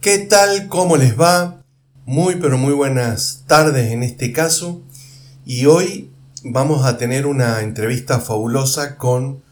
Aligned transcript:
¿Qué 0.00 0.16
tal? 0.16 0.68
¿Cómo 0.68 0.96
les 0.96 1.20
va? 1.20 1.62
Muy 2.06 2.36
pero 2.36 2.56
muy 2.56 2.72
buenas 2.72 3.44
tardes 3.46 3.92
en 3.92 4.02
este 4.02 4.32
caso. 4.32 4.80
Y 5.44 5.66
hoy 5.66 6.10
vamos 6.42 6.86
a 6.86 6.96
tener 6.96 7.26
una 7.26 7.60
entrevista 7.60 8.18
fabulosa 8.18 8.96
con 8.96 9.42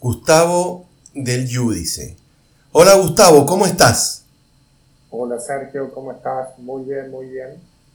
Gustavo 0.00 0.88
del 1.14 1.46
Yudice. 1.46 2.16
Hola 2.72 2.96
Gustavo, 2.96 3.46
¿cómo 3.46 3.64
estás? 3.64 4.24
Hola 5.08 5.38
Sergio, 5.38 5.94
¿cómo 5.94 6.10
estás? 6.10 6.48
Muy 6.58 6.82
bien, 6.82 7.08
muy 7.08 7.26
bien. 7.26 7.50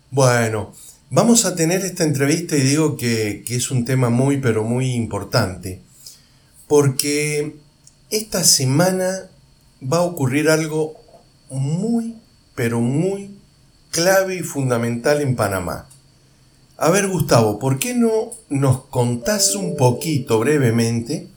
Bueno, 0.10 0.71
vamos 1.10 1.44
a 1.44 1.55
tener 1.55 1.84
esta 1.84 2.05
entrevista 2.05 2.55
y 2.55 2.62
digo 2.62 2.96
que, 2.96 3.44
que 3.46 3.58
es 3.58 3.70
un 3.70 3.84
tema 3.84 4.10
muy 4.10 4.38
pero 4.38 4.64
muy 4.64 4.94
importante. 4.94 5.82
Porque 6.70 7.58
esta 8.10 8.46
semana 8.46 9.30
va 9.84 9.98
a 9.98 10.04
ocurrir 10.04 10.50
algo 10.50 10.96
muy, 11.50 12.18
pero 12.55 12.80
muy 12.80 13.38
clave 13.91 14.35
y 14.35 14.40
fundamental 14.40 15.22
en 15.22 15.35
Panamá. 15.35 15.88
A 16.77 16.91
ver, 16.91 17.08
Gustavo, 17.08 17.58
¿por 17.58 17.80
qué 17.80 17.95
no 17.95 18.31
nos 18.49 18.85
contás 18.85 19.55
un 19.55 19.75
poquito 19.75 20.39
brevemente 20.39 21.27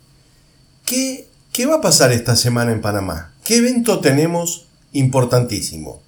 qué, 0.84 1.28
qué 1.52 1.66
va 1.66 1.76
a 1.76 1.80
pasar 1.80 2.12
esta 2.12 2.36
semana 2.36 2.72
en 2.72 2.82
Panamá? 2.82 3.32
¿Qué 3.44 3.56
evento 3.56 4.00
tenemos 4.00 4.68
importantísimo? 4.92 6.02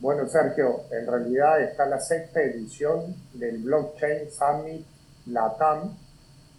Bueno, 0.00 0.28
Sergio, 0.28 0.80
en 0.90 1.06
realidad 1.06 1.62
está 1.62 1.86
la 1.86 2.00
sexta 2.00 2.40
edición 2.40 3.14
del 3.34 3.58
Blockchain 3.58 4.30
Summit 4.30 4.84
LATAM, 5.26 5.94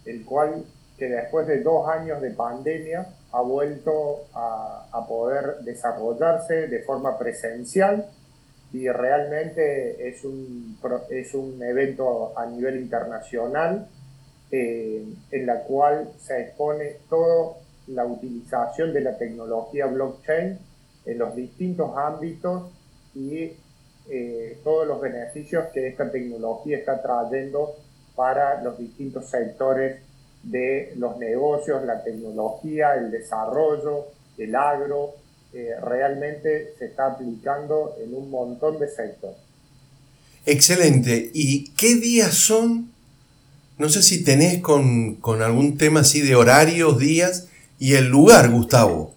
el 0.04 0.24
cual 0.24 0.64
que 1.02 1.08
después 1.08 1.48
de 1.48 1.64
dos 1.64 1.88
años 1.88 2.22
de 2.22 2.30
pandemia 2.30 3.04
ha 3.32 3.40
vuelto 3.40 4.26
a, 4.34 5.04
poder 5.08 5.56
desarrollarse 5.64 6.68
de 6.68 6.78
forma 6.84 7.18
presencial 7.18 8.06
y 8.72 8.88
realmente 8.88 10.08
es 10.08 10.24
un, 10.24 10.78
es 11.10 11.34
un 11.34 11.60
evento 11.60 12.32
a 12.38 12.46
nivel 12.46 12.76
internacional 12.76 13.88
eh, 14.52 15.04
en 15.32 15.44
la 15.44 15.64
cual 15.64 16.12
se 16.20 16.40
expone 16.40 16.98
toda 17.10 17.56
la 17.88 18.04
utilización 18.04 18.92
de 18.92 19.00
la 19.00 19.18
tecnología 19.18 19.86
blockchain 19.86 20.56
en 21.04 21.18
los 21.18 21.34
distintos 21.34 21.96
ámbitos 21.96 22.70
y 23.12 23.56
eh, 24.08 24.60
todos 24.62 24.86
los 24.86 25.00
beneficios 25.00 25.64
que 25.74 25.88
esta 25.88 26.12
tecnología 26.12 26.78
está 26.78 27.02
trayendo 27.02 27.74
para 28.14 28.62
los 28.62 28.78
distintos 28.78 29.28
sectores 29.28 30.11
de 30.42 30.92
los 30.96 31.18
negocios, 31.18 31.84
la 31.84 32.02
tecnología, 32.02 32.94
el 32.94 33.10
desarrollo, 33.10 34.06
el 34.38 34.54
agro, 34.54 35.14
eh, 35.52 35.74
realmente 35.82 36.74
se 36.78 36.86
está 36.86 37.06
aplicando 37.06 37.96
en 38.02 38.14
un 38.14 38.30
montón 38.30 38.78
de 38.78 38.88
sectores. 38.88 39.38
Excelente. 40.44 41.30
¿Y 41.32 41.70
qué 41.72 41.94
días 41.96 42.34
son? 42.34 42.90
No 43.78 43.88
sé 43.88 44.02
si 44.02 44.24
tenés 44.24 44.60
con, 44.60 45.18
algún 45.40 45.78
tema 45.78 46.00
así 46.00 46.20
de 46.20 46.34
horarios, 46.34 46.98
días 46.98 47.48
y 47.78 47.94
el 47.94 48.08
lugar, 48.08 48.50
Gustavo. 48.50 49.14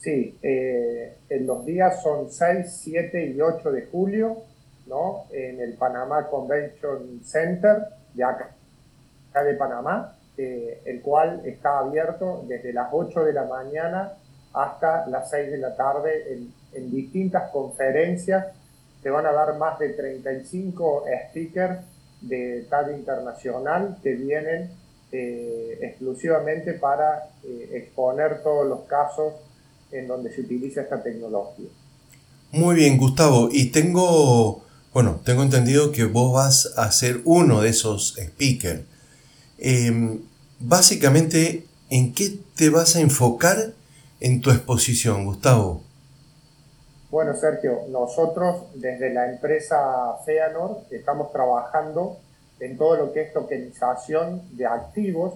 Sí, 0.00 0.36
eh, 0.42 1.16
en 1.28 1.46
los 1.46 1.66
días 1.66 2.02
son 2.02 2.30
6, 2.30 2.66
7 2.84 3.34
y 3.34 3.40
8 3.40 3.72
de 3.72 3.82
julio, 3.86 4.42
¿no? 4.86 5.24
En 5.32 5.60
el 5.60 5.74
Panamá 5.74 6.28
Convention 6.28 7.20
Center 7.24 7.78
de 8.14 8.24
acá 8.24 8.56
de 9.44 9.54
Panamá, 9.54 10.16
eh, 10.36 10.82
el 10.84 11.00
cual 11.00 11.42
está 11.44 11.78
abierto 11.78 12.44
desde 12.46 12.72
las 12.72 12.88
8 12.92 13.24
de 13.24 13.32
la 13.32 13.44
mañana 13.44 14.12
hasta 14.52 15.06
las 15.06 15.30
6 15.30 15.50
de 15.50 15.58
la 15.58 15.76
tarde 15.76 16.32
en, 16.32 16.90
distintas 16.90 17.50
conferencias. 17.50 18.48
Se 19.02 19.08
van 19.08 19.24
a 19.24 19.32
dar 19.32 19.56
más 19.56 19.78
de 19.78 19.90
35 19.90 21.04
speakers 21.30 21.80
de 22.20 22.66
talla 22.68 22.94
internacional 22.94 23.96
que 24.02 24.12
vienen 24.14 24.70
eh, 25.10 25.78
exclusivamente 25.80 26.74
para 26.74 27.30
eh, 27.44 27.70
exponer 27.72 28.42
todos 28.42 28.66
los 28.66 28.80
casos 28.80 29.32
en 29.90 30.06
donde 30.06 30.30
se 30.32 30.42
utiliza 30.42 30.82
esta 30.82 31.02
tecnología. 31.02 31.68
Muy 32.52 32.74
bien, 32.74 32.98
Gustavo. 32.98 33.48
Y 33.50 33.70
tengo, 33.70 34.62
bueno, 34.92 35.20
tengo 35.24 35.42
entendido 35.42 35.92
que 35.92 36.04
vos 36.04 36.32
vas 36.32 36.74
a 36.76 36.90
ser 36.92 37.20
uno 37.24 37.62
de 37.62 37.70
esos 37.70 38.16
speakers. 38.18 38.82
Em, 39.58 40.20
básicamente, 40.60 41.66
¿en 41.90 42.12
qué 42.14 42.38
te 42.56 42.68
vas 42.70 42.96
a 42.96 43.00
enfocar 43.00 43.56
en 44.20 44.40
tu 44.40 44.50
exposición, 44.50 45.24
Gustavo? 45.24 45.82
Bueno, 47.10 47.34
Sergio, 47.34 47.82
nosotros 47.88 48.64
desde 48.74 49.12
la 49.12 49.30
empresa 49.30 50.18
Feanor 50.24 50.80
estamos 50.90 51.32
trabajando 51.32 52.18
en 52.60 52.76
todo 52.76 52.96
lo 52.96 53.12
que 53.12 53.22
es 53.22 53.32
tokenización 53.32 54.42
de 54.56 54.66
activos. 54.66 55.34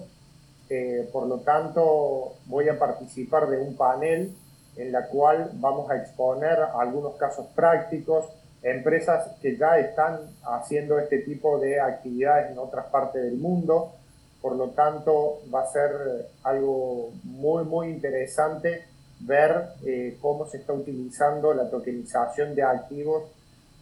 Eh, 0.69 1.09
por 1.11 1.27
lo 1.27 1.39
tanto, 1.39 2.35
voy 2.45 2.69
a 2.69 2.77
participar 2.77 3.49
de 3.49 3.57
un 3.57 3.75
panel 3.75 4.35
en 4.77 4.91
la 4.91 5.07
cual 5.07 5.51
vamos 5.53 5.89
a 5.89 5.97
exponer 5.97 6.59
algunos 6.77 7.15
casos 7.15 7.47
prácticos, 7.55 8.25
empresas 8.61 9.31
que 9.41 9.57
ya 9.57 9.79
están 9.79 10.19
haciendo 10.43 10.99
este 10.99 11.19
tipo 11.19 11.59
de 11.59 11.79
actividades 11.79 12.51
en 12.51 12.59
otras 12.59 12.85
partes 12.87 13.23
del 13.23 13.37
mundo 13.37 13.93
por 14.41 14.55
lo 14.55 14.69
tanto, 14.69 15.41
va 15.53 15.61
a 15.61 15.71
ser 15.71 15.91
algo 16.43 17.11
muy, 17.23 17.63
muy 17.63 17.89
interesante 17.89 18.85
ver 19.19 19.69
eh, 19.85 20.17
cómo 20.21 20.47
se 20.47 20.57
está 20.57 20.73
utilizando 20.73 21.53
la 21.53 21.69
tokenización 21.69 22.55
de 22.55 22.63
activos 22.63 23.23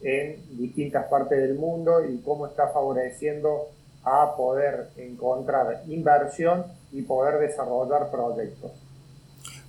en 0.02 0.42
distintas 0.58 1.06
partes 1.08 1.40
del 1.40 1.56
mundo 1.56 2.04
y 2.06 2.18
cómo 2.20 2.48
está 2.48 2.68
favoreciendo 2.70 3.70
a 4.04 4.36
poder 4.36 4.90
encontrar 4.98 5.84
inversión 5.88 6.66
y 6.92 7.02
poder 7.02 7.40
desarrollar 7.40 8.10
proyectos. 8.12 8.72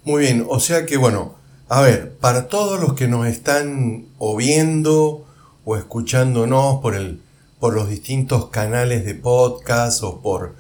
Muy 0.05 0.23
bien, 0.23 0.47
o 0.49 0.61
sea 0.61 0.87
que 0.87 0.97
bueno, 0.97 1.35
a 1.69 1.83
ver, 1.83 2.17
para 2.17 2.49
todos 2.49 2.81
los 2.81 2.95
que 2.95 3.07
nos 3.07 3.27
están 3.27 4.07
o 4.19 4.37
viendo 4.37 5.25
o 5.65 5.77
escuchándonos 5.77 6.81
por, 6.81 6.97
el, 6.97 7.21
por 7.59 7.75
los 7.75 7.89
distintos 7.89 8.47
canales 8.49 9.05
de 9.05 9.15
podcast 9.15 10.03
o 10.03 10.21
por 10.21 10.55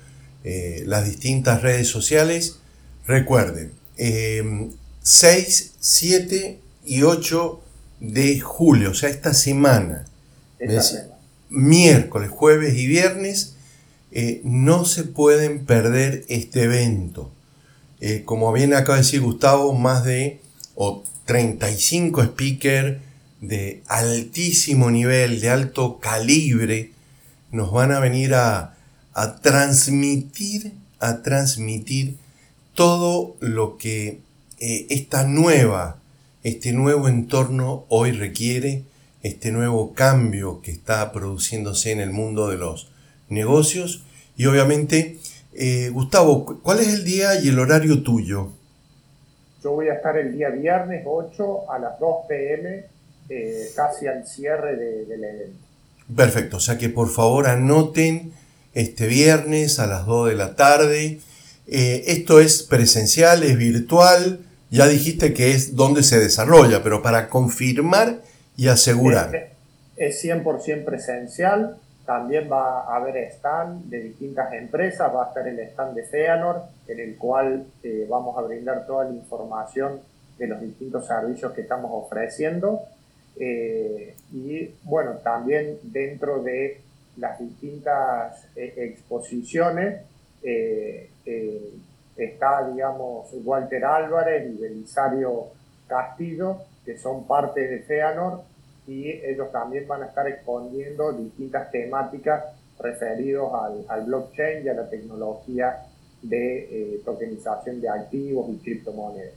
eh, 0.44 0.84
las 0.86 1.04
distintas 1.04 1.62
redes 1.62 1.88
sociales. 1.88 2.56
Recuerden, 3.06 3.72
6, 3.96 5.60
eh, 5.60 5.70
7 5.80 6.58
y 6.86 7.02
8 7.02 7.60
de 8.00 8.40
julio, 8.40 8.92
o 8.92 8.94
sea, 8.94 9.10
esta 9.10 9.34
semana, 9.34 10.06
miércoles, 11.50 12.30
jueves 12.30 12.74
y 12.76 12.86
viernes, 12.86 13.56
eh, 14.12 14.40
no 14.44 14.84
se 14.84 15.04
pueden 15.04 15.66
perder 15.66 16.24
este 16.28 16.64
evento. 16.64 17.30
como 18.24 18.50
bien 18.50 18.72
acaba 18.72 18.96
de 18.96 19.02
decir 19.02 19.20
Gustavo, 19.20 19.74
más 19.74 20.04
de 20.04 20.40
o 20.74 21.04
35 21.26 22.24
speakers 22.24 22.96
de 23.42 23.82
altísimo 23.86 24.90
nivel, 24.90 25.40
de 25.42 25.50
alto 25.50 25.98
calibre, 26.00 26.92
nos 27.52 27.70
van 27.72 27.92
a 27.92 28.00
venir 28.00 28.34
a, 28.34 28.76
a 29.14 29.36
transmitir, 29.36 30.72
a 30.98 31.22
transmitir 31.22 32.16
todo 32.74 33.36
lo 33.40 33.76
que 33.76 34.20
eh, 34.58 34.86
esta 34.90 35.24
nueva, 35.24 35.96
este 36.42 36.72
nuevo 36.72 37.08
entorno 37.08 37.84
hoy 37.88 38.12
requiere, 38.12 38.84
este 39.22 39.52
nuevo 39.52 39.92
cambio 39.92 40.62
que 40.62 40.70
está 40.70 41.12
produciéndose 41.12 41.92
en 41.92 42.00
el 42.00 42.10
mundo 42.10 42.48
de 42.48 42.56
los 42.56 42.90
negocios. 43.28 44.04
Y 44.36 44.46
obviamente, 44.46 45.18
eh, 45.54 45.90
Gustavo, 45.92 46.60
¿cuál 46.62 46.80
es 46.80 46.88
el 46.88 47.04
día 47.04 47.40
y 47.40 47.48
el 47.48 47.58
horario 47.58 48.02
tuyo? 48.02 48.52
Yo 49.62 49.72
voy 49.72 49.88
a 49.88 49.94
estar 49.94 50.16
el 50.16 50.32
día 50.32 50.48
viernes 50.48 51.02
8 51.06 51.70
a 51.70 51.78
las 51.78 51.98
2 52.00 52.16
pm, 52.28 52.84
eh, 53.28 53.70
casi 53.76 54.06
al 54.06 54.26
cierre 54.26 54.76
del 54.76 55.24
evento. 55.24 55.58
Perfecto, 56.16 56.56
o 56.56 56.60
sea 56.60 56.78
que 56.78 56.88
por 56.88 57.08
favor 57.08 57.46
anoten 57.46 58.32
este 58.74 59.06
viernes 59.06 59.78
a 59.78 59.86
las 59.86 60.06
2 60.06 60.30
de 60.30 60.34
la 60.36 60.56
tarde. 60.56 61.20
Eh, 61.66 62.04
esto 62.08 62.40
es 62.40 62.62
presencial, 62.62 63.42
es 63.42 63.56
virtual. 63.56 64.40
Ya 64.70 64.86
dijiste 64.86 65.34
que 65.34 65.50
es 65.50 65.74
donde 65.74 66.02
se 66.02 66.18
desarrolla, 66.18 66.82
pero 66.82 67.02
para 67.02 67.28
confirmar 67.28 68.20
y 68.56 68.68
asegurar. 68.68 69.50
Es 69.96 70.24
100% 70.24 70.84
presencial. 70.84 71.76
También 72.06 72.48
va 72.50 72.82
a 72.82 72.96
haber 72.96 73.16
stand 73.32 73.84
de 73.84 74.00
distintas 74.02 74.52
empresas. 74.52 75.12
Va 75.14 75.24
a 75.24 75.28
estar 75.28 75.46
el 75.46 75.58
stand 75.60 75.94
de 75.94 76.04
Feanor, 76.04 76.62
en 76.88 77.00
el 77.00 77.16
cual 77.16 77.66
eh, 77.82 78.06
vamos 78.08 78.36
a 78.38 78.42
brindar 78.42 78.86
toda 78.86 79.04
la 79.04 79.12
información 79.12 80.00
de 80.38 80.46
los 80.46 80.60
distintos 80.60 81.06
servicios 81.06 81.52
que 81.52 81.60
estamos 81.60 81.90
ofreciendo. 81.92 82.80
Eh, 83.38 84.14
y 84.32 84.70
bueno, 84.82 85.12
también 85.22 85.78
dentro 85.82 86.42
de 86.42 86.80
las 87.20 87.38
distintas 87.38 88.46
eh, 88.56 88.74
exposiciones. 88.76 90.00
Eh, 90.42 91.10
eh, 91.26 91.72
está, 92.16 92.68
digamos, 92.68 93.28
Walter 93.44 93.84
Álvarez 93.84 94.50
y 94.52 94.60
Belisario 94.60 95.48
Castillo, 95.86 96.58
que 96.84 96.98
son 96.98 97.26
parte 97.26 97.68
de 97.68 97.80
Feanor, 97.80 98.42
y 98.86 99.08
ellos 99.08 99.52
también 99.52 99.86
van 99.86 100.02
a 100.02 100.06
estar 100.06 100.26
exponiendo 100.26 101.12
distintas 101.12 101.70
temáticas 101.70 102.44
referidos 102.78 103.52
al, 103.88 104.04
blockchain 104.04 104.64
y 104.64 104.68
a 104.68 104.74
la 104.74 104.88
tecnología 104.88 105.86
de 106.22 107.00
tokenización 107.04 107.80
de 107.80 107.88
activos 107.88 108.50
y 108.50 108.56
criptomonedas. 108.58 109.34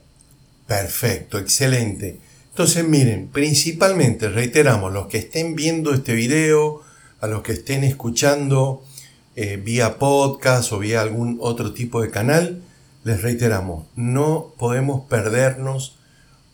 Perfecto, 0.66 1.38
excelente. 1.38 2.18
Entonces 2.50 2.86
miren, 2.86 3.28
principalmente 3.28 4.28
reiteramos, 4.28 4.92
los 4.92 5.06
que 5.06 5.18
estén 5.18 5.54
viendo 5.54 5.92
este 5.92 6.14
video, 6.14 6.83
a 7.24 7.26
los 7.26 7.42
que 7.42 7.52
estén 7.52 7.84
escuchando 7.84 8.84
eh, 9.34 9.56
vía 9.56 9.98
podcast 9.98 10.70
o 10.72 10.78
vía 10.78 11.00
algún 11.00 11.38
otro 11.40 11.72
tipo 11.72 12.02
de 12.02 12.10
canal, 12.10 12.60
les 13.02 13.22
reiteramos, 13.22 13.86
no 13.96 14.52
podemos 14.58 15.08
perdernos, 15.08 15.96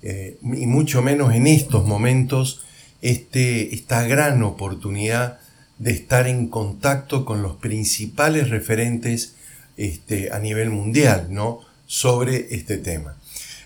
eh, 0.02 0.38
y 0.42 0.66
mucho 0.66 1.02
menos 1.02 1.34
en 1.34 1.48
estos 1.48 1.84
momentos, 1.84 2.62
este, 3.02 3.74
esta 3.74 4.04
gran 4.04 4.44
oportunidad 4.44 5.40
de 5.78 5.90
estar 5.90 6.28
en 6.28 6.46
contacto 6.46 7.24
con 7.24 7.42
los 7.42 7.56
principales 7.56 8.48
referentes 8.48 9.34
este, 9.76 10.30
a 10.30 10.38
nivel 10.38 10.70
mundial 10.70 11.26
¿no? 11.30 11.60
sobre 11.86 12.54
este 12.54 12.78
tema. 12.78 13.16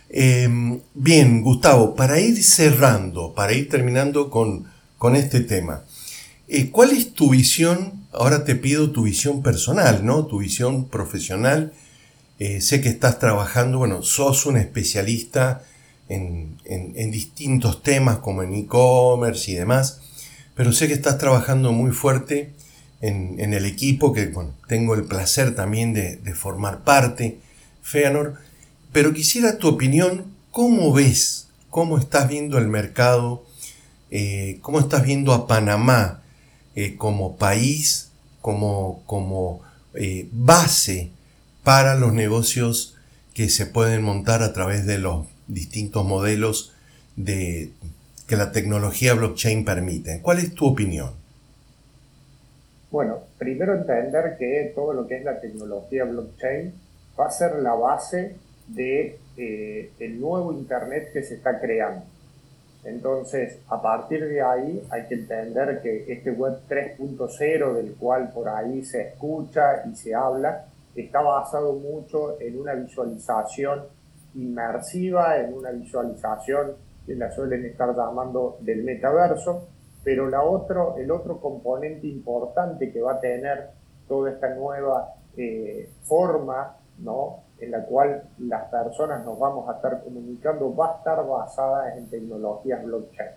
Em, 0.08 0.80
bien, 0.94 1.42
Gustavo, 1.42 1.94
para 1.94 2.18
ir 2.18 2.42
cerrando, 2.42 3.34
para 3.34 3.52
ir 3.52 3.68
terminando 3.68 4.30
con, 4.30 4.64
con 4.96 5.16
este 5.16 5.40
tema, 5.40 5.84
eh, 6.48 6.70
¿cuál 6.70 6.90
es 6.90 7.14
tu 7.14 7.30
visión? 7.30 8.06
Ahora 8.12 8.44
te 8.44 8.54
pido 8.54 8.90
tu 8.90 9.04
visión 9.04 9.42
personal, 9.42 10.04
¿no? 10.04 10.26
Tu 10.26 10.38
visión 10.38 10.88
profesional. 10.88 11.72
Eh, 12.38 12.60
sé 12.60 12.80
que 12.80 12.88
estás 12.88 13.18
trabajando, 13.18 13.78
bueno, 13.78 14.02
sos 14.02 14.46
un 14.46 14.56
especialista 14.56 15.62
en, 16.08 16.56
distintos 17.10 17.82
temas 17.82 18.18
como 18.18 18.42
en 18.42 18.54
e-commerce 18.54 19.50
y 19.50 19.54
demás, 19.54 20.00
pero 20.54 20.72
sé 20.72 20.88
que 20.88 20.94
estás 20.94 21.18
trabajando 21.18 21.72
muy 21.72 21.92
fuerte 21.92 22.52
en, 23.00 23.54
el 23.54 23.64
equipo 23.66 24.12
que 24.12 24.26
bueno, 24.26 24.54
tengo 24.68 24.94
el 24.94 25.04
placer 25.04 25.54
también 25.54 25.92
de, 25.92 26.34
formar 26.34 26.82
parte, 26.84 27.38
Feanor, 27.82 28.34
pero 28.92 29.12
quisiera 29.12 29.58
tu 29.58 29.68
opinión, 29.68 30.24
¿cómo 30.50 30.92
ves, 30.92 31.48
cómo 31.70 31.98
estás 31.98 32.28
viendo 32.28 32.58
el 32.58 32.68
mercado, 32.68 33.44
eh, 34.10 34.58
cómo 34.62 34.80
estás 34.80 35.04
viendo 35.04 35.32
a 35.32 35.46
Panamá 35.46 36.23
eh, 36.76 36.96
como 36.96 37.36
país, 37.36 38.10
como, 38.40 39.02
como 39.06 39.60
eh, 39.94 40.28
base 40.32 41.10
para 41.62 41.94
los 41.94 42.12
negocios 42.12 42.96
que 43.32 43.48
se 43.48 43.66
pueden 43.66 44.02
montar 44.02 44.42
a 44.42 44.52
través 44.52 44.86
de 44.86 44.98
los 44.98 45.26
distintos 45.48 46.04
modelos 46.04 46.72
de, 47.16 47.70
que 48.26 48.36
la 48.36 48.52
tecnología 48.52 49.14
blockchain 49.14 49.64
permite. 49.64 50.20
¿Cuál 50.22 50.38
es 50.38 50.54
tu 50.54 50.66
opinión? 50.66 51.12
Bueno, 52.90 53.18
primero 53.38 53.74
entender 53.74 54.36
que 54.38 54.72
todo 54.74 54.92
lo 54.92 55.06
que 55.06 55.16
es 55.16 55.24
la 55.24 55.40
tecnología 55.40 56.04
blockchain 56.04 56.72
va 57.18 57.26
a 57.26 57.30
ser 57.30 57.56
la 57.56 57.74
base 57.74 58.36
de 58.68 59.18
eh, 59.36 59.90
el 59.98 60.20
nuevo 60.20 60.52
internet 60.52 61.10
que 61.12 61.22
se 61.22 61.34
está 61.34 61.60
creando. 61.60 62.04
Entonces, 62.84 63.60
a 63.68 63.80
partir 63.80 64.28
de 64.28 64.42
ahí 64.42 64.86
hay 64.90 65.06
que 65.06 65.14
entender 65.14 65.80
que 65.82 66.12
este 66.12 66.30
web 66.30 66.60
3.0 66.68 67.74
del 67.74 67.94
cual 67.94 68.30
por 68.32 68.48
ahí 68.48 68.84
se 68.84 69.08
escucha 69.08 69.86
y 69.90 69.94
se 69.94 70.14
habla, 70.14 70.66
está 70.94 71.22
basado 71.22 71.72
mucho 71.74 72.40
en 72.40 72.60
una 72.60 72.74
visualización 72.74 73.84
inmersiva, 74.34 75.38
en 75.38 75.54
una 75.54 75.70
visualización 75.70 76.72
que 77.06 77.14
la 77.14 77.30
suelen 77.30 77.64
estar 77.64 77.94
llamando 77.96 78.58
del 78.60 78.84
metaverso, 78.84 79.68
pero 80.02 80.28
la 80.28 80.42
otro, 80.42 80.96
el 80.98 81.10
otro 81.10 81.40
componente 81.40 82.06
importante 82.06 82.92
que 82.92 83.00
va 83.00 83.14
a 83.14 83.20
tener 83.20 83.70
toda 84.06 84.30
esta 84.30 84.54
nueva 84.54 85.14
eh, 85.36 85.88
forma 86.02 86.76
¿no? 86.98 87.42
En 87.64 87.70
la 87.70 87.84
cual 87.84 88.22
las 88.38 88.64
personas 88.68 89.24
nos 89.24 89.38
vamos 89.38 89.68
a 89.68 89.76
estar 89.76 90.02
comunicando 90.02 90.74
va 90.74 90.94
a 90.94 90.96
estar 90.98 91.26
basada 91.26 91.96
en 91.96 92.08
tecnologías 92.08 92.84
blockchain, 92.84 93.30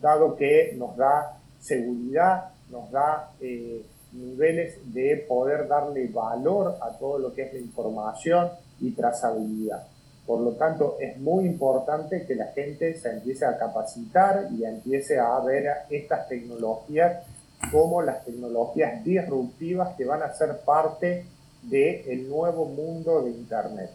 dado 0.00 0.36
que 0.36 0.74
nos 0.76 0.96
da 0.96 1.38
seguridad, 1.60 2.50
nos 2.70 2.90
da 2.90 3.32
eh, 3.40 3.84
niveles 4.12 4.78
de 4.92 5.24
poder 5.28 5.68
darle 5.68 6.06
valor 6.08 6.76
a 6.80 6.90
todo 6.98 7.18
lo 7.18 7.32
que 7.32 7.42
es 7.42 7.52
la 7.52 7.60
información 7.60 8.50
y 8.80 8.92
trazabilidad. 8.92 9.86
Por 10.26 10.40
lo 10.40 10.52
tanto, 10.52 10.96
es 11.00 11.16
muy 11.18 11.46
importante 11.46 12.26
que 12.26 12.34
la 12.34 12.46
gente 12.46 12.96
se 12.98 13.10
empiece 13.10 13.44
a 13.44 13.56
capacitar 13.56 14.48
y 14.50 14.64
empiece 14.64 15.18
a 15.20 15.38
ver 15.40 15.66
estas 15.88 16.28
tecnologías 16.28 17.24
como 17.70 18.02
las 18.02 18.24
tecnologías 18.24 19.04
disruptivas 19.04 19.96
que 19.96 20.04
van 20.04 20.22
a 20.22 20.32
ser 20.32 20.58
parte 20.60 21.26
del 21.68 22.28
nuevo 22.28 22.64
mundo 22.66 23.22
de 23.22 23.30
Internet. 23.30 23.90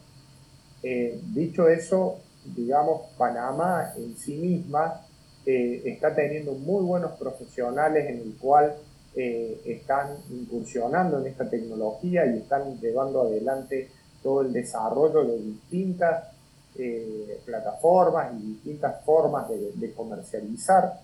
Eh, 0.83 1.19
dicho 1.33 1.67
eso, 1.67 2.19
digamos, 2.55 3.01
Panamá 3.17 3.93
en 3.97 4.17
sí 4.17 4.35
misma 4.35 5.05
eh, 5.45 5.81
está 5.85 6.13
teniendo 6.13 6.53
muy 6.53 6.83
buenos 6.83 7.11
profesionales 7.13 8.09
en 8.09 8.17
el 8.17 8.35
cual 8.39 8.75
eh, 9.15 9.61
están 9.65 10.17
incursionando 10.31 11.19
en 11.19 11.27
esta 11.27 11.49
tecnología 11.49 12.25
y 12.25 12.39
están 12.39 12.79
llevando 12.79 13.21
adelante 13.21 13.89
todo 14.23 14.41
el 14.41 14.53
desarrollo 14.53 15.23
de 15.25 15.37
distintas 15.41 16.27
plataformas 17.45 18.31
y 18.39 18.53
distintas 18.53 19.03
formas 19.03 19.47
de, 19.49 19.93
comercializar. 19.93 21.01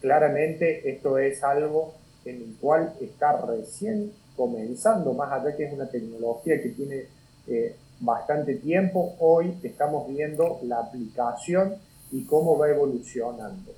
Claramente 0.00 0.88
esto 0.88 1.18
es 1.18 1.42
algo 1.42 1.94
en 2.24 2.36
el 2.36 2.56
cual 2.60 2.94
está 3.00 3.44
recién 3.44 4.12
comenzando, 4.40 5.12
más 5.12 5.30
allá 5.30 5.54
que 5.54 5.64
es 5.64 5.72
una 5.74 5.86
tecnología 5.86 6.62
que 6.62 6.70
tiene 6.70 7.04
eh, 7.46 7.76
bastante 8.00 8.54
tiempo, 8.54 9.14
hoy 9.18 9.58
estamos 9.62 10.08
viendo 10.08 10.60
la 10.62 10.78
aplicación 10.78 11.74
y 12.10 12.24
cómo 12.24 12.56
va 12.56 12.70
evolucionando. 12.70 13.70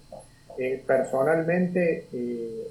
personalmente 0.87 2.07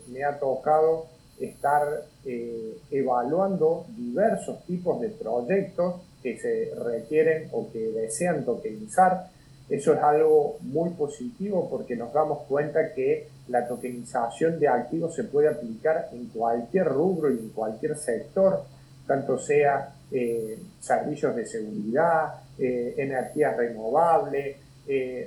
me 0.08 0.24
ha 0.24 0.40
tocado 0.40 1.08
estar 1.38 2.06
eh, 2.26 2.78
evaluando 2.92 3.86
diversos 3.98 4.64
tipos 4.66 5.02
de 5.02 5.10
proyectos 5.10 5.96
que 6.24 6.38
se 6.38 6.72
requieren 6.76 7.50
o 7.52 7.70
que 7.72 7.80
desean 7.80 8.46
tokenizar. 8.46 9.30
Eso 9.72 9.94
es 9.94 10.00
algo 10.00 10.58
muy 10.62 10.90
positivo 10.92 11.70
porque 11.70 11.96
nos 11.96 12.12
damos 12.12 12.40
cuenta 12.48 12.94
que 12.94 13.30
la 13.48 13.66
tokenización 13.66 14.60
de 14.60 14.68
activos 14.68 15.16
se 15.16 15.24
puede 15.24 15.48
aplicar 15.48 16.10
en 16.12 16.28
cualquier 16.28 16.88
rubro 16.88 17.32
y 17.32 17.40
en 17.40 17.50
cualquier 17.50 17.98
sector, 17.98 18.64
tanto 19.08 19.40
sea 19.40 19.96
eh, 20.12 20.60
servicios 20.80 21.36
de 21.38 21.46
seguridad, 21.46 22.42
eh, 22.60 22.96
energías 22.98 23.56
renovables, 23.56 24.58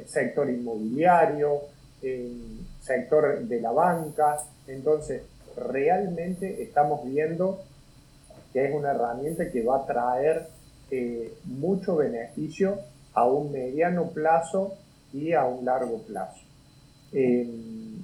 sector 0.06 0.50
inmobiliario, 0.50 1.62
sector 2.82 3.40
de 3.40 3.60
la 3.62 3.70
banca. 3.72 4.36
Entonces, 4.66 5.22
realmente 5.56 6.62
estamos 6.62 7.02
viendo 7.04 7.62
que 8.54 8.66
es 8.66 8.74
una 8.74 8.92
herramienta 8.92 9.50
que 9.50 9.62
va 9.62 9.78
a 9.78 9.86
traer 9.86 10.46
eh, 10.90 11.34
mucho 11.44 11.96
beneficio 11.96 12.78
a 13.14 13.26
un 13.26 13.52
mediano 13.52 14.10
plazo 14.10 14.74
y 15.12 15.32
a 15.32 15.44
un 15.44 15.64
largo 15.64 15.98
plazo. 16.02 16.40
Em, 17.12 18.02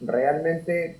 realmente 0.00 0.98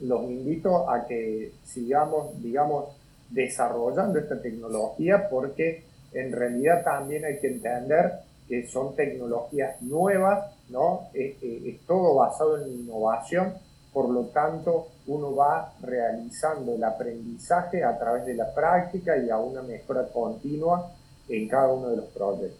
los 0.00 0.22
invito 0.24 0.88
a 0.88 1.06
que 1.06 1.52
sigamos, 1.64 2.40
digamos, 2.42 2.96
desarrollando 3.30 4.18
esta 4.18 4.40
tecnología 4.40 5.28
porque 5.28 5.84
en 6.12 6.32
realidad 6.32 6.82
también 6.84 7.24
hay 7.24 7.38
que 7.38 7.48
entender 7.48 8.12
que 8.48 8.66
son 8.66 8.96
tecnologías 8.96 9.82
nuevas, 9.82 10.54
¿no? 10.70 11.08
es 11.12 11.80
todo 11.86 12.14
basado 12.14 12.64
en 12.64 12.72
innovación 12.72 13.52
por 13.92 14.10
lo 14.10 14.26
tanto, 14.26 14.88
uno 15.06 15.34
va 15.34 15.72
realizando 15.80 16.74
el 16.74 16.84
aprendizaje 16.84 17.82
a 17.82 17.98
través 17.98 18.26
de 18.26 18.34
la 18.34 18.54
práctica 18.54 19.16
y 19.16 19.30
a 19.30 19.38
una 19.38 19.62
mejora 19.62 20.06
continua 20.12 20.92
en 21.28 21.48
cada 21.48 21.68
uno 21.68 21.90
de 21.90 21.96
los 21.96 22.06
proyectos. 22.06 22.58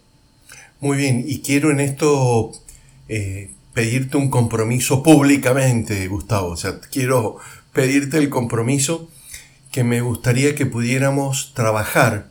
Muy 0.79 0.97
bien, 0.97 1.23
y 1.27 1.41
quiero 1.41 1.71
en 1.71 1.79
esto 1.79 2.51
eh, 3.07 3.51
pedirte 3.73 4.17
un 4.17 4.29
compromiso 4.29 5.03
públicamente, 5.03 6.07
Gustavo. 6.07 6.49
O 6.49 6.57
sea, 6.57 6.79
quiero 6.79 7.37
pedirte 7.73 8.17
el 8.17 8.29
compromiso 8.29 9.09
que 9.71 9.83
me 9.83 10.01
gustaría 10.01 10.55
que 10.55 10.65
pudiéramos 10.65 11.53
trabajar 11.53 12.27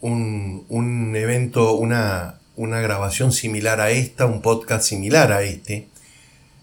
un, 0.00 0.64
un 0.68 1.16
evento, 1.16 1.72
una, 1.74 2.40
una 2.56 2.80
grabación 2.80 3.32
similar 3.32 3.80
a 3.80 3.90
esta, 3.90 4.26
un 4.26 4.42
podcast 4.42 4.84
similar 4.84 5.32
a 5.32 5.42
este, 5.42 5.88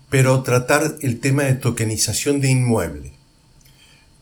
pero 0.09 0.43
tratar 0.43 0.95
el 1.01 1.19
tema 1.19 1.43
de 1.43 1.55
tokenización 1.55 2.39
de 2.39 2.51
inmueble. 2.51 3.11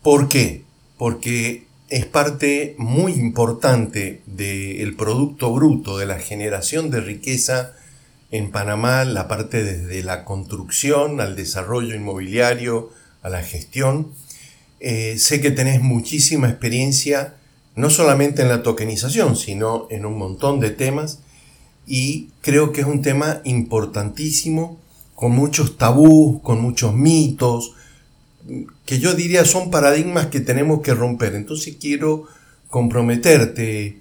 ¿Por 0.01 0.30
qué? 0.30 0.63
Porque 0.98 1.65
es 1.89 2.06
parte 2.06 2.75
muy 2.77 3.13
importante 3.13 4.22
del 4.25 4.96
Producto 4.96 5.54
Bruto, 5.54 5.98
de 5.98 6.06
la 6.06 6.20
generación 6.20 6.89
de 6.89 7.00
riqueza 7.00 7.74
en 8.32 8.51
Panamá, 8.51 9.06
la 9.06 9.27
parte 9.27 9.63
desde 9.63 10.04
la 10.04 10.25
construcción 10.25 11.22
al 11.22 11.36
desarrollo 11.36 11.96
inmobiliario, 11.96 12.89
a 13.22 13.30
la 13.30 13.44
gestión. 13.44 14.12
Eh, 14.80 15.18
sé 15.20 15.42
que 15.42 15.51
tenés 15.51 15.82
muchísima 15.82 16.50
experiencia, 16.50 17.36
no 17.75 17.89
solamente 17.89 18.42
en 18.42 18.50
la 18.50 18.63
tokenización, 18.63 19.36
sino 19.36 19.88
en 19.92 20.06
un 20.06 20.18
montón 20.18 20.60
de 20.60 20.72
temas, 20.72 21.20
y 21.86 22.30
creo 22.42 22.72
que 22.72 22.82
es 22.82 22.88
un 22.88 23.04
tema 23.04 23.42
importantísimo, 23.44 24.80
con 25.13 25.32
muchos 25.32 25.77
tabús, 25.77 26.42
con 26.42 26.60
muchos 26.62 26.94
mitos, 26.96 27.74
que 28.86 29.00
yo 29.00 29.14
diría 29.14 29.46
son 29.46 29.72
paradigmas 29.72 30.28
que 30.28 30.40
tenemos 30.40 30.82
que 30.82 30.94
romper. 30.94 31.36
Entonces 31.36 31.78
quiero 31.80 32.28
comprometerte, 32.70 34.00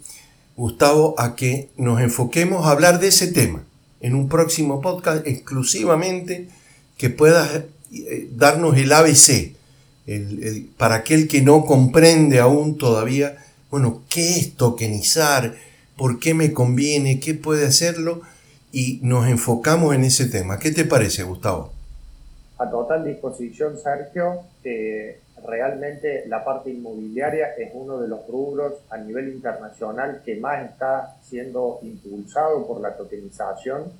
Gustavo, 0.56 1.14
a 1.18 1.36
que 1.36 1.68
nos 1.76 2.00
enfoquemos 2.00 2.66
a 2.66 2.70
hablar 2.70 3.00
de 3.00 3.08
ese 3.08 3.28
tema 3.28 3.64
en 4.00 4.14
un 4.14 4.28
próximo 4.28 4.80
podcast 4.80 5.26
exclusivamente 5.26 6.48
que 6.98 7.10
puedas 7.10 7.62
eh, 7.92 8.28
darnos 8.36 8.76
el 8.76 8.92
ABC, 8.92 9.54
para 10.76 10.96
aquel 10.96 11.28
que 11.28 11.40
no 11.40 11.64
comprende 11.64 12.38
aún 12.38 12.76
todavía, 12.76 13.38
bueno, 13.70 14.02
¿qué 14.10 14.38
es 14.38 14.54
tokenizar? 14.54 15.56
¿Por 15.96 16.18
qué 16.18 16.34
me 16.34 16.52
conviene? 16.52 17.20
¿Qué 17.20 17.34
puede 17.34 17.66
hacerlo? 17.66 18.20
Y 18.72 19.00
nos 19.02 19.26
enfocamos 19.28 19.94
en 19.94 20.04
ese 20.04 20.26
tema. 20.26 20.58
¿Qué 20.58 20.70
te 20.70 20.84
parece, 20.84 21.22
Gustavo? 21.22 21.72
A 22.64 22.70
total 22.70 23.04
disposición, 23.04 23.76
Sergio. 23.76 24.44
realmente 25.46 26.24
la 26.26 26.42
parte 26.42 26.70
inmobiliaria 26.70 27.52
es 27.58 27.70
uno 27.74 28.00
de 28.00 28.08
los 28.08 28.26
rubros 28.26 28.72
a 28.88 28.96
nivel 28.96 29.28
internacional 29.28 30.22
que 30.24 30.36
más 30.36 30.70
está 30.70 31.14
siendo 31.20 31.80
impulsado 31.82 32.66
por 32.66 32.80
la 32.80 32.96
tokenización. 32.96 33.92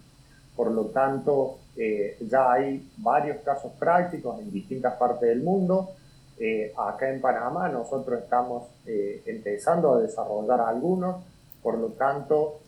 Por 0.56 0.70
lo 0.70 0.86
tanto, 0.86 1.58
eh, 1.76 2.16
ya 2.26 2.52
hay 2.52 2.90
varios 2.96 3.42
casos 3.42 3.72
prácticos 3.78 4.40
en 4.40 4.50
distintas 4.50 4.94
partes 4.94 5.28
del 5.28 5.42
mundo. 5.42 5.90
Eh, 6.38 6.72
acá 6.74 7.10
en 7.10 7.20
Panamá 7.20 7.68
nosotros 7.68 8.22
estamos 8.22 8.64
eh, 8.86 9.20
empezando 9.26 9.92
a 9.92 10.00
desarrollar 10.00 10.62
algunos, 10.62 11.22
por 11.62 11.76
lo 11.76 11.88
tanto 11.88 12.60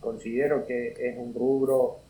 considero 0.00 0.66
que 0.66 0.94
es 0.98 1.18
un 1.18 1.34
rubro 1.34 2.03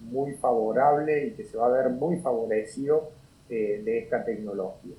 muy 0.00 0.34
favorable 0.34 1.26
y 1.26 1.30
que 1.32 1.44
se 1.44 1.56
va 1.56 1.66
a 1.66 1.70
ver 1.70 1.90
muy 1.90 2.16
favorecido 2.18 3.10
de 3.48 3.98
esta 3.98 4.24
tecnología. 4.24 4.94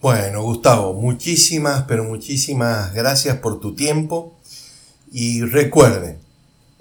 Bueno, 0.00 0.42
Gustavo, 0.42 0.92
muchísimas, 0.92 1.84
pero 1.88 2.04
muchísimas 2.04 2.92
gracias 2.94 3.38
por 3.38 3.60
tu 3.60 3.74
tiempo 3.74 4.36
y 5.10 5.42
recuerden, 5.42 6.18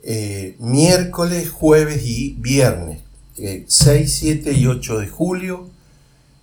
eh, 0.04 0.58
miércoles, 0.60 1.50
jueves 1.50 2.06
y 2.06 2.34
viernes, 2.34 3.02
6, 3.36 3.80
eh, 3.80 4.08
7 4.08 4.52
y 4.52 4.68
8 4.68 5.00
de 5.00 5.08
julio. 5.08 5.70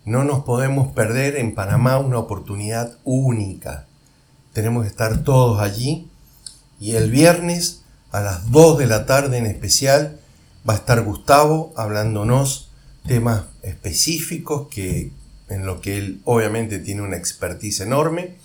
No 0.06 0.25
nos 0.25 0.44
podemos 0.44 0.90
perder 0.92 1.37
en 1.37 1.54
Panamá 1.54 1.99
una 1.99 2.18
oportunidad 2.18 2.97
única. 3.04 3.87
Tenemos 4.54 4.85
que 4.85 4.88
estar 4.88 5.23
todos 5.23 5.61
allí. 5.61 6.09
Y 6.80 6.97
el 6.97 7.11
viernes 7.11 7.82
a 8.11 8.23
las 8.23 8.50
2 8.50 8.78
de 8.78 8.87
la 8.87 9.04
tarde 9.04 9.37
en 9.37 9.47
especial 9.47 10.18
va 10.69 10.75
a 10.75 10.76
estar 10.76 11.02
Gustavo 11.02 11.73
hablándonos 11.76 12.71
temas 13.07 13.45
específicos 13.62 14.69
que 14.69 15.11
en 15.49 15.66
lo 15.66 15.81
que 15.81 15.99
él 15.99 16.21
obviamente 16.25 16.78
tiene 16.78 17.02
una 17.02 17.16
expertise 17.16 17.81
enorme. 17.81 18.37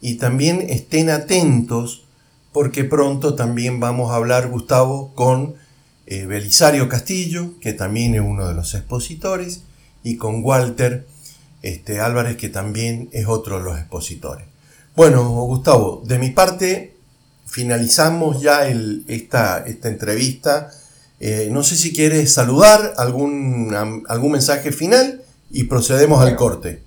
Y 0.00 0.14
también 0.14 0.64
estén 0.68 1.10
atentos 1.10 2.04
porque 2.52 2.84
pronto 2.84 3.34
también 3.34 3.80
vamos 3.80 4.10
a 4.10 4.16
hablar, 4.16 4.48
Gustavo, 4.48 5.12
con 5.14 5.56
eh, 6.06 6.26
Belisario 6.26 6.88
Castillo, 6.88 7.58
que 7.60 7.72
también 7.72 8.14
es 8.14 8.20
uno 8.20 8.48
de 8.48 8.54
los 8.54 8.74
expositores, 8.74 9.62
y 10.02 10.16
con 10.16 10.42
Walter 10.42 11.06
este, 11.62 12.00
Álvarez, 12.00 12.36
que 12.36 12.48
también 12.48 13.10
es 13.12 13.26
otro 13.26 13.58
de 13.58 13.64
los 13.64 13.78
expositores. 13.78 14.46
Bueno, 14.96 15.22
Gustavo, 15.28 16.02
de 16.06 16.18
mi 16.18 16.30
parte 16.30 16.96
finalizamos 17.46 18.40
ya 18.40 18.66
esta, 18.66 19.64
esta 19.66 19.88
entrevista. 19.88 20.70
Eh, 21.20 21.48
no 21.50 21.62
sé 21.62 21.76
si 21.76 21.92
quieres 21.92 22.32
saludar, 22.32 22.92
algún, 22.96 23.74
algún 24.08 24.32
mensaje 24.32 24.70
final 24.70 25.22
y 25.50 25.64
procedemos 25.64 26.24
al 26.24 26.36
corte. 26.36 26.80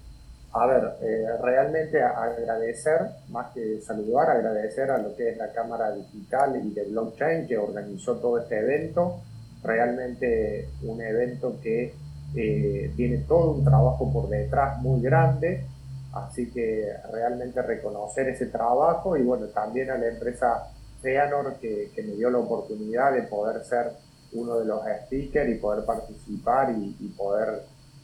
A 0.54 0.66
ver, 0.68 0.84
eh, 1.02 1.26
realmente 1.42 2.02
agradecer, 2.02 3.00
más 3.30 3.54
que 3.54 3.82
saludar, 3.82 4.30
agradecer 4.30 4.92
a 4.92 4.98
lo 4.98 5.16
que 5.16 5.30
es 5.30 5.38
la 5.38 5.52
Cámara 5.52 5.92
Digital 5.92 6.62
y 6.64 6.74
de 6.74 6.84
Blockchain 6.86 7.48
que 7.48 7.58
organizó 7.58 8.18
todo 8.18 8.38
este 8.38 8.60
evento. 8.60 9.22
Realmente 9.64 10.68
un 10.84 11.02
evento 11.02 11.58
que 11.62 11.94
eh, 12.36 12.92
tiene 12.96 13.20
todo 13.20 13.52
un 13.52 13.64
trabajo 13.64 14.12
por 14.12 14.30
detrás 14.30 14.82
muy 14.82 15.02
grande, 15.02 15.66
así 16.14 16.50
que 16.52 16.88
realmente 17.12 17.62
reconocer 17.62 18.30
ese 18.30 18.48
trabajo 18.48 19.16
y 19.16 19.24
bueno, 19.24 19.48
también 19.48 19.90
a 19.92 19.98
la 19.98 20.08
empresa 20.08 20.68
Feanor 21.02 21.56
que, 21.62 21.92
que 21.96 22.04
me 22.04 22.14
dio 22.14 22.30
la 22.30 22.40
oportunidad 22.40 23.14
de 23.14 23.24
poder 23.24 23.64
ser 23.64 23.92
uno 24.34 24.60
de 24.60 24.66
los 24.66 24.82
speakers 25.06 25.50
y 25.50 25.56
poder 25.56 25.86
participar 25.86 26.74
y, 26.78 26.96
y 27.00 27.08
poder 27.10 27.64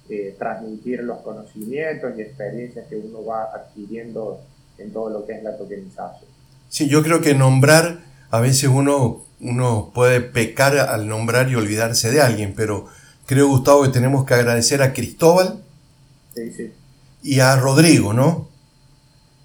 eh, 0.10 0.36
transmitir 0.40 1.04
los 1.04 1.20
conocimientos 1.20 2.14
y 2.18 2.22
experiencias 2.22 2.88
que 2.88 2.96
uno 2.96 3.26
va 3.26 3.44
adquiriendo 3.54 4.40
en 4.78 4.94
todo 4.94 5.10
lo 5.10 5.26
que 5.26 5.34
es 5.34 5.44
la 5.44 5.58
tokenización. 5.58 6.30
Sí, 6.70 6.88
yo 6.88 7.04
creo 7.04 7.22
que 7.22 7.36
nombrar, 7.36 8.00
a 8.30 8.40
veces 8.40 8.70
uno, 8.70 9.24
uno 9.42 9.92
puede 9.94 10.22
pecar 10.22 10.78
al 10.78 11.10
nombrar 11.10 11.50
y 11.50 11.56
olvidarse 11.56 12.10
de 12.10 12.22
alguien, 12.22 12.54
pero 12.56 12.88
creo, 13.26 13.48
Gustavo, 13.48 13.84
que 13.84 13.90
tenemos 13.90 14.26
que 14.26 14.34
agradecer 14.34 14.82
a 14.82 14.94
Cristóbal 14.94 15.62
y 17.22 17.40
a 17.42 17.56
Rodrigo, 17.58 18.14
¿no? 18.14 18.48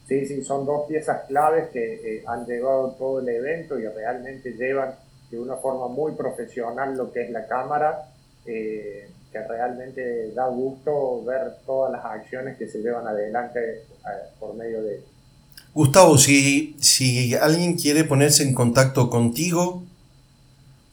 Sí, 0.06 0.26
sí, 0.26 0.44
son 0.44 0.64
dos 0.64 0.86
piezas 0.88 1.22
claves 1.26 1.70
que 1.72 1.94
eh, 2.18 2.24
han 2.26 2.46
llevado 2.46 2.92
todo 2.98 3.20
el 3.20 3.28
evento 3.28 3.78
y 3.78 3.86
realmente 3.88 4.52
llevan 4.52 4.94
de 5.32 5.40
una 5.40 5.56
forma 5.56 5.88
muy 5.88 6.12
profesional 6.12 6.96
lo 6.96 7.10
que 7.12 7.24
es 7.24 7.30
la 7.30 7.48
cámara. 7.48 8.08
Eh, 8.46 9.08
que 9.32 9.42
realmente 9.48 10.30
da 10.32 10.46
gusto 10.48 11.24
ver 11.24 11.56
todas 11.64 11.90
las 11.90 12.04
acciones 12.04 12.58
que 12.58 12.68
se 12.68 12.82
llevan 12.82 13.06
adelante 13.06 13.76
eh, 13.78 14.28
por 14.38 14.54
medio 14.54 14.82
de 14.82 15.02
Gustavo, 15.74 16.18
si, 16.18 16.76
si 16.80 17.34
alguien 17.34 17.78
quiere 17.78 18.04
ponerse 18.04 18.42
en 18.42 18.52
contacto 18.52 19.08
contigo, 19.08 19.82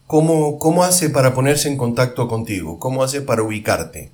¿cómo, 0.08 0.58
¿cómo 0.58 0.86
hace 0.86 1.10
para 1.10 1.34
ponerse 1.34 1.67
en 1.67 1.75
contacto 1.75 2.29
contigo? 2.29 2.79
¿Cómo 2.79 3.03
hace 3.03 3.22
para 3.22 3.43
ubicarte? 3.43 4.10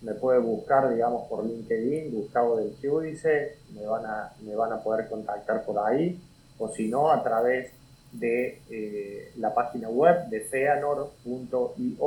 Me 0.00 0.14
puede 0.14 0.40
buscar, 0.40 0.92
digamos, 0.92 1.28
por 1.28 1.46
LinkedIn, 1.46 2.12
Gustavo 2.12 2.56
del 2.56 2.74
Giudice, 2.80 3.58
me 3.76 3.86
van 3.86 4.04
a, 4.04 4.32
me 4.44 4.56
van 4.56 4.72
a 4.72 4.82
poder 4.82 5.08
contactar 5.08 5.64
por 5.64 5.78
ahí, 5.78 6.18
o 6.58 6.68
si 6.68 6.88
no, 6.88 7.12
a 7.12 7.22
través 7.22 7.70
de 8.12 8.60
eh, 8.70 9.32
la 9.38 9.54
página 9.54 9.88
web 9.88 10.28
de 10.28 10.40
feanor.io 10.40 12.06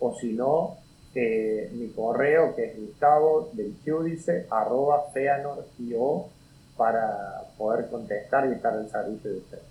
o 0.00 0.16
si 0.20 0.32
no, 0.32 0.76
eh, 1.14 1.70
mi 1.72 1.88
correo 1.88 2.54
que 2.54 2.66
es 2.66 2.76
gustavo 2.76 3.50
del 3.54 3.74
arroba 4.50 5.04
feanor.io 5.12 6.26
para 6.76 7.44
poder 7.56 7.88
contestar 7.88 8.48
y 8.48 8.54
estar 8.54 8.74
al 8.74 8.90
servicio 8.90 9.30
de 9.30 9.36
ustedes. 9.38 9.64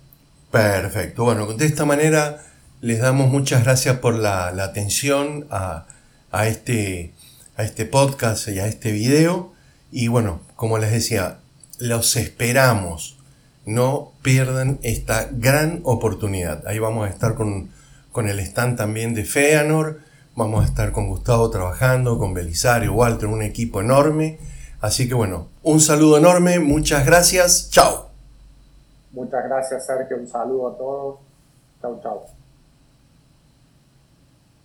Perfecto, 0.50 1.24
bueno, 1.24 1.52
de 1.52 1.66
esta 1.66 1.84
manera 1.84 2.40
les 2.80 3.00
damos 3.00 3.28
muchas 3.28 3.64
gracias 3.64 3.98
por 3.98 4.14
la, 4.14 4.48
atención 4.48 5.46
a, 5.50 5.86
a, 6.30 6.48
este, 6.48 7.12
a 7.56 7.64
este 7.64 7.86
podcast 7.86 8.48
y 8.48 8.58
a 8.58 8.66
este 8.66 8.92
video. 8.92 9.52
Y 9.90 10.08
bueno, 10.08 10.40
como 10.56 10.78
les 10.78 10.90
decía, 10.92 11.38
los 11.78 12.16
esperamos. 12.16 13.13
No 13.66 14.12
pierdan 14.22 14.78
esta 14.82 15.28
gran 15.32 15.80
oportunidad. 15.84 16.66
Ahí 16.66 16.78
vamos 16.78 17.06
a 17.06 17.10
estar 17.10 17.34
con, 17.34 17.70
con 18.12 18.28
el 18.28 18.40
stand 18.40 18.76
también 18.76 19.14
de 19.14 19.24
Feanor 19.24 20.00
Vamos 20.36 20.64
a 20.64 20.66
estar 20.66 20.90
con 20.90 21.06
Gustavo 21.06 21.48
trabajando, 21.48 22.18
con 22.18 22.34
Belisario, 22.34 22.92
Walter, 22.92 23.28
un 23.28 23.42
equipo 23.42 23.80
enorme. 23.80 24.40
Así 24.80 25.06
que 25.08 25.14
bueno, 25.14 25.46
un 25.62 25.80
saludo 25.80 26.18
enorme, 26.18 26.58
muchas 26.58 27.06
gracias, 27.06 27.70
chao. 27.70 28.10
Muchas 29.12 29.44
gracias 29.44 29.86
Sergio, 29.86 30.16
un 30.16 30.26
saludo 30.26 30.68
a 30.68 30.76
todos. 30.76 31.18
Chao, 31.80 32.00
chao. 32.02 32.33